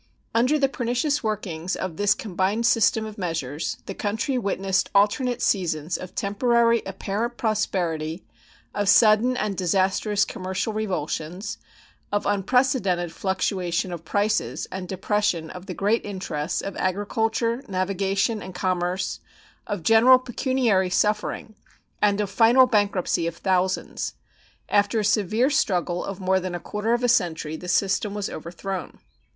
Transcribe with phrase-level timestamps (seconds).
[0.33, 5.95] Under the pernicious workings of this combined system of measures the country witnessed alternate seasons
[5.95, 8.25] of temporary apparent prosperity,
[8.73, 11.59] of sudden and disastrous commercial revulsions,
[12.11, 18.55] of unprecedented fluctuation of prices and depression of the great interests of agriculture, navigation, and
[18.55, 19.19] commerce,
[19.67, 21.53] of general pecuniary suffering,
[22.01, 24.15] and of final bankruptcy of thousands.
[24.67, 28.31] After a severe struggle of more than a quarter of a century, the system was
[28.31, 28.97] overthrown.